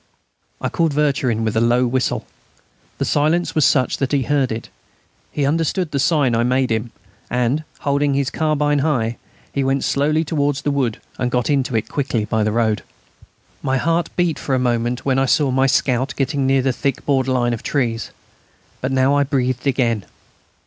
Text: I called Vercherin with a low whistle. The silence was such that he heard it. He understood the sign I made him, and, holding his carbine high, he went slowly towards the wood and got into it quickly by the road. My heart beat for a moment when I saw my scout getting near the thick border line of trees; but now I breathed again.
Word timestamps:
I 0.59 0.67
called 0.67 0.93
Vercherin 0.95 1.43
with 1.43 1.55
a 1.55 1.61
low 1.61 1.85
whistle. 1.85 2.25
The 2.97 3.05
silence 3.05 3.53
was 3.53 3.65
such 3.65 3.97
that 3.97 4.11
he 4.13 4.23
heard 4.23 4.51
it. 4.51 4.67
He 5.31 5.45
understood 5.45 5.91
the 5.91 5.99
sign 5.99 6.33
I 6.35 6.41
made 6.41 6.71
him, 6.71 6.91
and, 7.29 7.63
holding 7.81 8.15
his 8.15 8.31
carbine 8.31 8.79
high, 8.79 9.17
he 9.53 9.63
went 9.63 9.83
slowly 9.83 10.23
towards 10.23 10.63
the 10.63 10.71
wood 10.71 10.99
and 11.19 11.29
got 11.29 11.51
into 11.51 11.75
it 11.75 11.87
quickly 11.87 12.25
by 12.25 12.43
the 12.43 12.51
road. 12.51 12.81
My 13.61 13.77
heart 13.77 14.09
beat 14.15 14.39
for 14.39 14.55
a 14.55 14.67
moment 14.67 15.05
when 15.05 15.19
I 15.19 15.27
saw 15.27 15.51
my 15.51 15.67
scout 15.67 16.15
getting 16.17 16.47
near 16.47 16.63
the 16.63 16.73
thick 16.73 17.05
border 17.05 17.31
line 17.33 17.53
of 17.53 17.61
trees; 17.61 18.09
but 18.81 18.91
now 18.91 19.15
I 19.15 19.23
breathed 19.23 19.67
again. 19.67 20.05